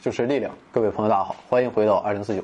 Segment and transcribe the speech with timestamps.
[0.00, 2.42] 就是力量，各位朋友，大家好，欢迎回到二零四九。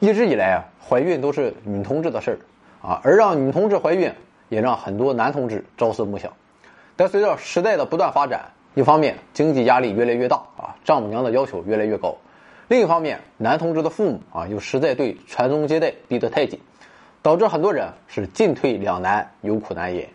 [0.00, 2.38] 一直以来啊，怀孕都是女同志的事儿
[2.84, 4.12] 啊，而让女同志怀孕，
[4.48, 6.32] 也让很多男同志朝思暮想。
[6.96, 12.16] 但随着时代的不断发展，一方面经济压力越来越大啊，丈母娘的要求越来越高；
[12.66, 16.58] 另一方面，男同志的父母啊，又实在对传宗接代逼得太紧，
[17.22, 20.08] 导致很多人是进退两难，有苦难言。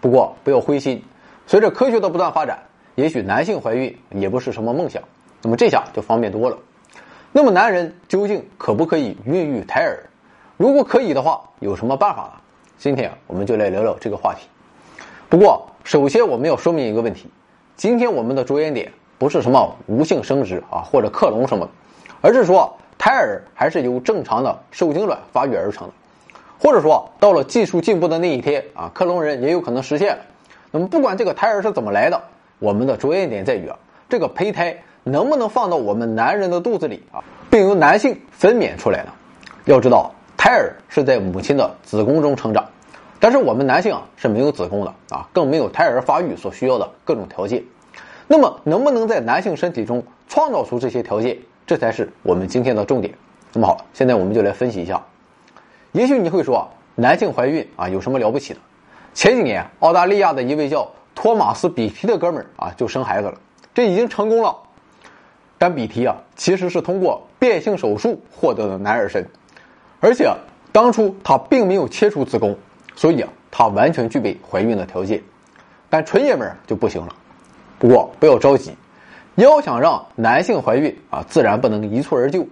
[0.00, 1.02] 不过不要灰心，
[1.48, 2.60] 随着科学的不断发展，
[2.94, 5.02] 也许男性怀孕也不是什么梦想。
[5.44, 6.56] 那么这下就方便多了。
[7.30, 10.02] 那么男人究竟可不可以孕育胎儿？
[10.56, 12.40] 如果可以的话，有什么办法呢？
[12.78, 14.48] 今天我们就来聊聊这个话题。
[15.28, 17.28] 不过，首先我们要说明一个问题：
[17.76, 21.70] 今天我们的着眼点不是什么无性生殖啊，或者克隆什么的，
[22.22, 25.92] 而是说胎儿还是由正常的受精卵发育而成的，
[26.58, 30.22] 或者说到了技术进步的那一天啊，克隆人也有可能实现了。
[30.70, 32.18] 那么不管这个胎儿是怎么来的，
[32.60, 33.76] 我们的着眼点在于啊，
[34.08, 34.74] 这个胚胎。
[35.04, 39.12] 能不能放到我们男人的肚子里啊，并由男性分娩出来呢？
[39.66, 42.64] 要知道，胎儿是在母亲的子宫中成长，
[43.20, 47.62] 但是我们男性啊是没有子宫的啊，更没有胎儿发育所需要的各种条件。
[48.26, 53.14] 那么，能不能在男性身体中创造出这些条件，这才是我们今天的重点。
[53.52, 55.02] 那么好，现在我们就来分析一下。
[55.92, 58.60] 也许你会说，男性怀孕啊有什么了不起的？
[59.12, 63.34] 前几年，澳大利亚的一位叫托马斯·比提的哥们儿啊就生孩子了，
[63.74, 64.56] 这已经成功了。
[65.58, 69.26] 但比提啊，其实是通过变性手术获得的男儿身，
[70.00, 70.30] 而且
[70.72, 72.56] 当初他并没有切除子宫，
[72.96, 75.22] 所以啊，他完全具备怀孕的条件。
[75.88, 77.14] 但纯爷们儿就不行了。
[77.78, 78.74] 不过不要着急，
[79.36, 82.46] 要想让男性怀孕啊，自然不能一蹴而就。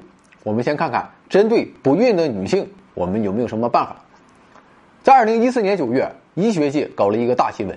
[0.45, 3.96] 我们先看看针对不孕的女性，我们有没有什么办法？
[5.02, 7.77] 在二零一四年九月，医学界搞了一个大新闻：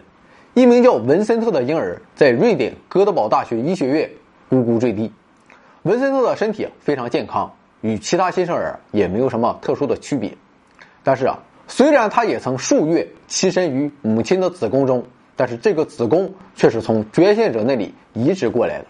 [0.53, 4.09] 一名叫文森特的婴儿在瑞典哥德堡大学医学院
[4.50, 5.11] 咕咕坠地。
[5.83, 10.35] 文森特的身体非常健康，与其他新生儿也没有什么特殊的区别。
[11.03, 15.05] 但是啊，虽然他也曾数月栖身于母亲的子宫中，
[15.35, 18.85] 但是这个子宫却是从捐献者那里移植过来的。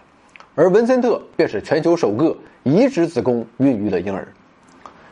[0.54, 4.26] 而文森特便是全球首个移植子宫孕育的婴儿。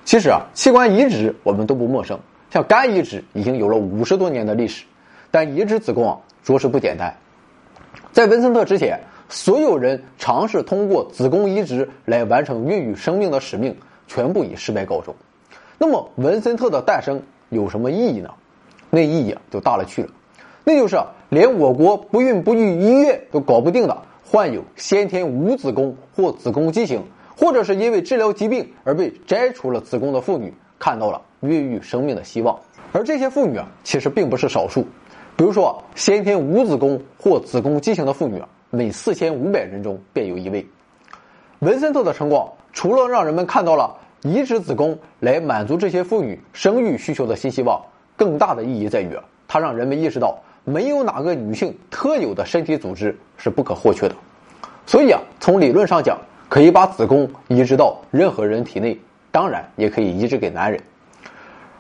[0.06, 2.18] 其实啊，器官移植我们都不陌生，
[2.50, 4.86] 像肝移植已经有了五十多年的历史，
[5.30, 7.14] 但移植子宫啊，着实不简单。
[8.12, 8.98] 在文森特之前。
[9.34, 15.12] 所有人尝试通过子宫移植来完成孕育生命的使命，全部以失败告终。
[15.76, 18.30] 那么，文森特的诞生有什么意义呢？
[18.90, 20.10] 那意义，就大了去了。
[20.62, 20.96] 那就是
[21.30, 27.02] 连我国不孕不育医院都搞不定的，患有先天无子宫或子宫畸形，
[27.36, 32.56] 或者是因为治疗疾病而被摘除了子宫的妇女，看到了孕育生命的希望。
[32.92, 34.86] 而这些妇女啊，其实并不是少数。
[35.36, 38.48] 比如说，先天无子宫或子宫畸形的妇女啊。
[38.74, 40.66] 每四千五百人中便有一位。
[41.60, 47.80] 文森特的成功，除了让人们看到了移植子宫来满足这些妇女生育需求的新希望，
[48.16, 54.14] 更大的意义在于，它让人们意识到没有哪个女性特有的身体组织是不可或缺的。
[54.84, 56.18] 所以啊，从理论上讲，
[56.48, 58.98] 可以把子宫移植到任何人体内，
[59.30, 60.80] 当然也可以移植给男人。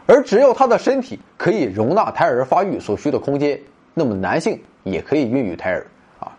[0.06, 3.58] 而只要他的身体可以容纳胎儿发育所需的空间，
[3.92, 5.86] 那么男性也可以孕育胎儿。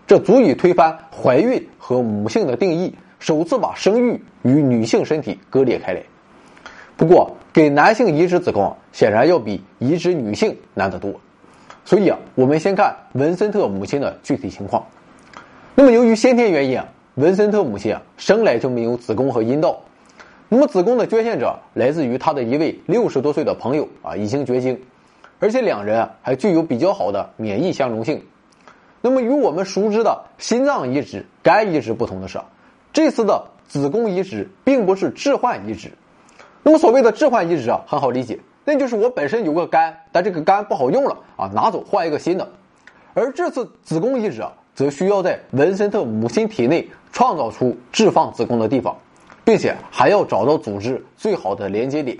[0.07, 6.03] 这足以推翻怀孕和母性的定义，首次把生育与女性身体割裂开来。
[6.95, 11.11] 不过，给男性移植子宫显然要比移植女性难得多。
[11.83, 14.85] 所以啊，我们先看文森特母亲的具体情况。
[15.73, 19.79] 那么，由于先天原因啊，文森特母亲啊生来就没有子宫和阴道。
[20.49, 24.79] 那么，子宫的捐献者来自于他的一位六十多岁的朋友啊，已经绝经，
[25.39, 28.21] 而且两人啊还具有比较好的免疫相容性。
[29.05, 32.41] 那么与我们熟知的心脏移植、肝移植不同的是，
[32.91, 35.91] 这次的子宫移植并不是置换移植。
[36.63, 42.49] 那么所谓的置换移植啊，很好理解，那就是我本身有个肝，但这个肝不好用了啊，拿走换一个新的。
[43.13, 48.97] 而这次子宫移植啊，则需要在文森特母亲体内创造出置放子宫的地方，
[49.43, 52.17] 并且还要找到组织最好的连接点。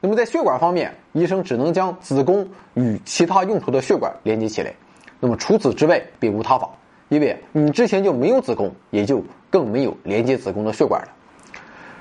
[0.00, 4.72] 那么在血管方面，医生只能将子宫与其他用途的血管连接起来。
[5.20, 6.68] 那么除此之外，别无他法，
[7.10, 11.08] 因为你之前就没有子宫，也就更没有连接子宫的血管了。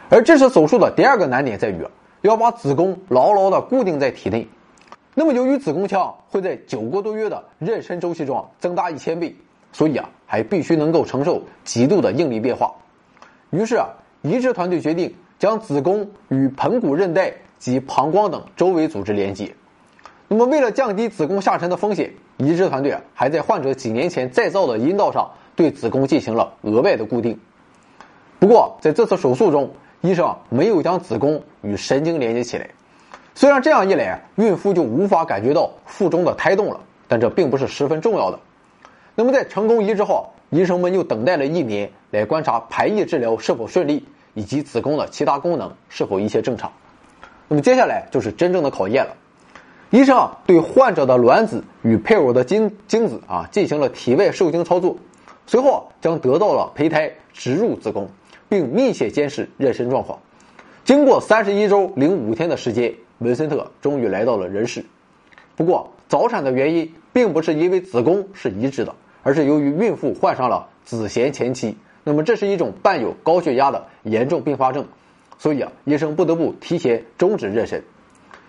[0.10, 1.86] 而这次手术的第二个难点在于，
[2.22, 4.48] 要把子宫牢牢的固定在体内。
[5.14, 9.36] 那么由于子宫腔会在九个多月的妊娠周期中增大一千倍，
[9.74, 12.74] 所以啊，还必须能够承受极度的应力变化。
[13.50, 13.90] 于是啊，
[14.22, 19.54] 移植团队决定将子宫与盆骨韧带及膀胱等周围组织连接。
[20.30, 22.14] 那么为了降低子宫下沉的风险。
[22.38, 27.38] 移植团队，还在患者几年前再造的阴道上对子宫进行了额外的固定。
[28.40, 32.70] 不过在这次手术中，医生没有将子宫与神经连接起来。
[33.36, 36.80] 虽然这样一来，孕妇就无法感觉到腹中的胎动了，
[37.10, 38.40] 但这并不是十分重要的。
[39.16, 46.72] 那么在成功移植后，医生们又等待了一年来观察排异治疗是否顺利，以及子宫的其他功能是否一切正常。
[47.50, 49.14] 那么接下来就是真正的考验了。
[49.92, 54.98] 医生啊对患者的卵子与配偶的精精子啊进行了体外受精操作，
[55.48, 58.08] 随后将得到了胚胎植入子宫，
[58.48, 60.20] 并密切监视妊娠状况。
[60.84, 64.86] 经过三十一周零五天的时间，文森特终于来到了人世。
[65.56, 68.94] 不过早产的原因并不是因为子宫是移植的，
[69.24, 71.76] 而是由于孕妇患上了子痫前期。
[72.04, 74.88] 那么这是一种伴有高血压的严重并发症，
[75.38, 77.82] 所以啊，医生不得不提前终止妊娠。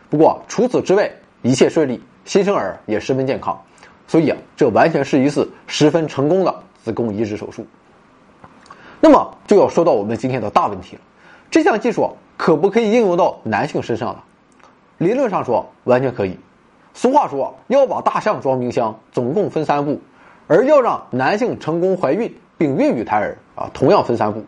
[0.08, 1.10] 不过除此之外，
[1.42, 3.58] 一切顺利，新生儿也十分健康，
[4.06, 6.54] 所以啊，这完全是一次十分成功的
[6.84, 7.66] 子宫移植手术。
[9.00, 11.02] 那么就要说到我们今天的大问题了：
[11.50, 14.20] 这项技术可不可以应用到男性身上呢？
[14.98, 16.38] 理论上说完全可以。
[16.92, 19.94] 俗话说要把大象装冰箱，总共分三步；
[20.46, 24.44] 而要让男性成功怀孕并孕育胎儿啊，同样分三步。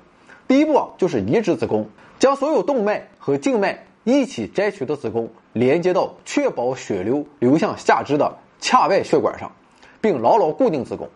[0.47, 5.29] 第一步就是移植子宫，将所有动脉和静脉一起摘取的子宫。
[5.53, 9.53] 连接到确保血流流向下肢的髂外血管上，
[10.01, 11.07] 并牢牢固定子宫。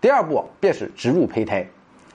[0.00, 1.66] 第二步便是植入胚胎。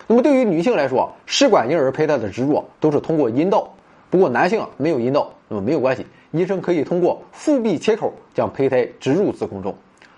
[0.08, 3.74] 那么对于女性来说，试管婴儿胚胎的植入都是通过阴道。
[4.10, 9.76] 不过男性没有阴道，那么没有关系，医生可以通过腹壁切口将胚胎植入子宫中。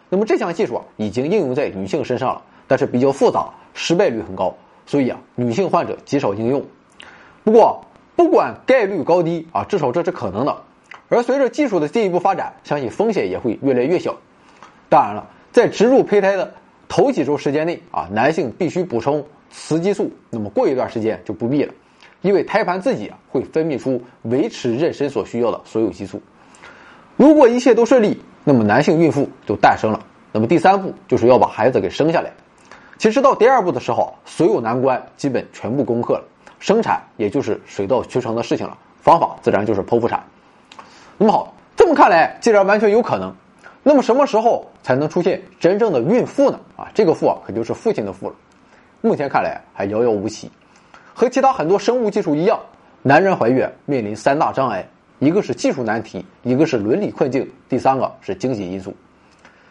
[0.10, 4.56] 那么这项技术已经应用在女性身上了，但是比较复杂，失败率很高，
[4.86, 6.64] 所以啊，女性患者极少应用。
[7.44, 7.82] 不过
[8.18, 10.58] 不管概率高低啊，至少这是可能的。
[11.08, 14.18] 而随着技术的进一步发展，相信风险也会越来越小。
[14.90, 16.52] 当然了，在植入胚胎的
[16.90, 20.12] 头几周时间内啊，男性必须补充雌激素。
[20.32, 21.72] 那么过一段时间就不必了，
[22.22, 26.20] 因为胎盘自己啊会分泌出维持妊娠所需要的所有激素。
[27.16, 30.00] 如果一切都顺利，那么男性孕妇就诞生了。
[30.32, 32.32] 那么第三步就是要把孩子给生下来。
[32.98, 36.24] 其实到第二步的时候，所有难关基本全部攻克了，
[36.60, 38.78] 生产也就是水到渠成的事情了。
[39.02, 40.24] 方法自然就是剖腹产。
[41.18, 43.34] 那么好，这么看来，既然完全有可能，
[43.84, 46.60] 那么什么时候才能出现真正的孕妇呢？
[46.76, 48.36] 啊，这个“妇”啊，可就是父亲的“妇”了。
[49.02, 50.52] 目前看来还遥遥无期。
[51.14, 52.60] 和其他很多生物技术一样，
[53.02, 54.88] 男人怀孕面临三大障碍：
[55.20, 58.94] 一个是技术难题，一个是伦理困境，第三个是经济因素。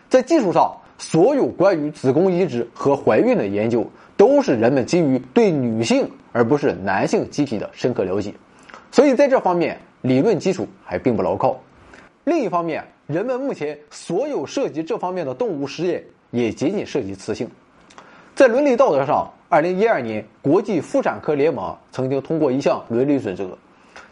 [0.08, 8.32] 在技术上，所有关于子宫移植和怀孕的研究，都是人们基于对女性而不是男性机体的深刻了解，
[8.90, 9.78] 所以在这方面。
[10.02, 11.58] 理论基础还并不牢靠。
[12.22, 17.48] 另一方面，人们目前所有涉及这方面的动物实验也仅仅涉及雌性。
[18.32, 23.58] 在伦理道德上，二零一二年国际妇产科联盟曾经通过一项伦理准则，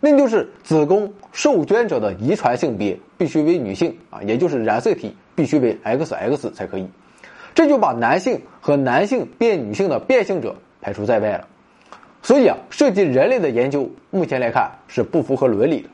[0.01, 6.89] 那就是子宫受捐者的遗传性别必须为女性啊，也就是染色体必须为 XX 才可以。
[7.55, 11.47] 这就把男性和男性变女性的变性者排除在外了。
[12.23, 15.89] 所以啊，涉及人类的研究，目前来看是不符合伦理的。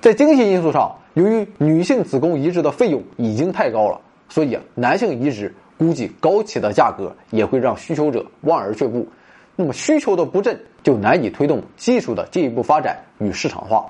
[0.00, 9.06] 在经济因素上，由于女性子宫移植的费用已经太高了，所以啊，男性移植估计高企的价格也会让需求者望而却步。
[9.54, 13.86] 那么需求的不振，就难以推动技术的进一步发展与市场化。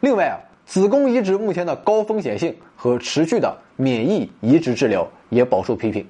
[0.00, 0.36] 另外啊，
[0.66, 6.06] 子宫移植目前的高风险性和持续的免疫移植治疗也饱受批评。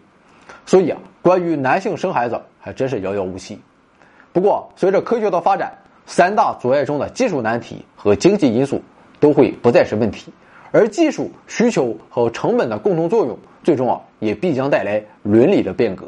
[0.66, 3.58] 所以啊，关于男性生孩子，还真是遥遥无期。
[4.32, 5.72] 不过，随着科学的发展，
[6.06, 8.80] 三大阻碍中的技术难题和经济因素
[9.18, 10.32] 都会不再是问题，
[10.70, 16.06] 而技术需求和成本的共同作用，最终啊也必将带来伦理的变革。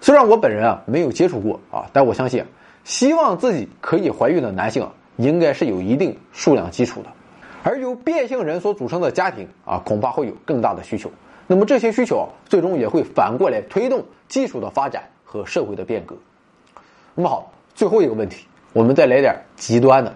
[0.00, 2.44] 虽然我本人啊没有接触过啊，但我相信，
[2.84, 7.08] 希望自己可以怀孕的男性啊应该是有一定数量基础的，
[7.62, 11.10] 而由变性人所组成的家庭啊，恐怕会有更大的需求。
[11.46, 16.16] 那么这些需求最终也会反过来推动技术的发展和社会的变革。
[17.14, 20.14] 那么好，最后一个问题，我们再来点极端的。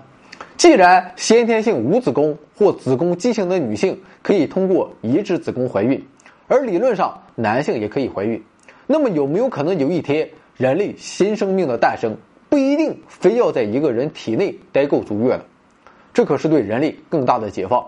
[0.56, 6.04] 既然先天性无子宫或子宫畸形的女性可以通过移植子宫怀孕，
[6.48, 8.42] 而理论上男性也可以怀孕，
[8.86, 12.16] 那么有没有可能有一天人类新生命的诞生
[12.48, 15.42] 不一定非要在一个人体内待够足月呢？
[16.12, 17.84] 这可是对人类更大的解放。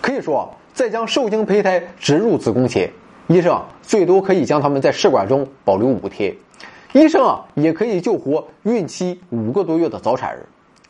[0.00, 2.90] 可以说，在将受精胚胎植入子宫前，
[3.28, 6.34] 医生最多可以将它们在试管中保留五天。
[6.92, 10.46] 医生啊，也可以救活孕期五个多月的早产儿，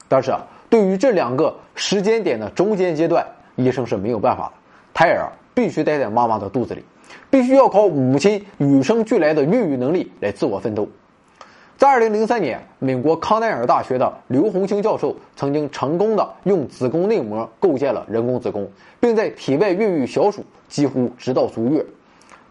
[0.08, 4.52] 但是啊，对于这两个时间点的中间阶段，医生是没有办法的。
[4.94, 6.84] 胎儿必须待在妈妈的肚子里，
[7.30, 10.88] 必须要靠母亲与生俱来的孕育能力来自我奋斗。
[11.82, 18.70] 在2003年，美国康奈尔大学的刘洪兴教授曾经成功的用子宫内膜构建了人工子宫，
[19.00, 21.84] 并在体外孕育小鼠，几乎直到足月。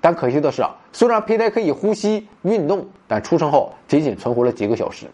[0.01, 5.05] 但可惜的是啊，虽然胚胎可以呼吸、运动，但出生后仅仅存活了几个小时。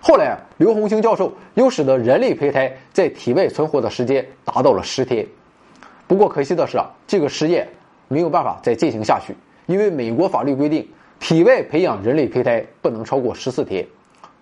[0.00, 5.26] 后来，刘洪兴教授又使得人类胚胎在体外存活的时间达到了十天。
[6.06, 7.66] 不过可惜的是啊，这个实验
[8.06, 9.34] 没有办法再进行下去，
[9.66, 10.88] 因为美国法律规定。
[11.22, 13.86] 体外培养人类胚胎不能超过十四天，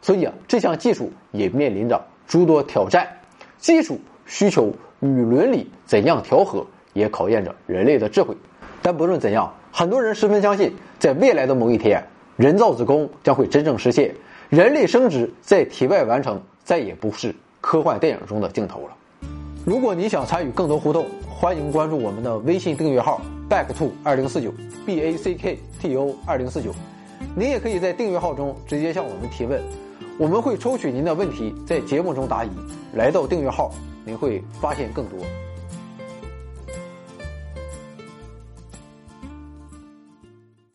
[0.00, 3.06] 所以啊，这项技术也面临着诸多挑战。
[3.58, 8.34] 技术需求与伦理怎样调和，也考验着人类的智慧。
[8.80, 12.02] 但不论怎样，很多人十分相信，在未来的某一天，
[12.38, 14.14] 人造子宫将会真正实现，
[14.48, 18.96] 人类生殖在体外完成，再也不是科幻电影中的镜头了。
[19.66, 23.20] 如果你想参与更多互动，欢迎关注我们的微信订阅号
[23.50, 24.54] back to 二零四九
[24.86, 26.72] b a c k t o 二零四九。
[27.34, 29.60] 您也可以在订阅号中直接向我们提问，
[30.18, 32.50] 我们会抽取您的问题，在节目中答疑。
[32.94, 33.72] 来到订阅号，
[34.04, 35.18] 您会发现更多。